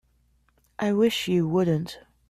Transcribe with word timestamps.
I 0.79 0.93
wish 0.93 1.27
you 1.27 1.47
wouldn't. 1.47 1.99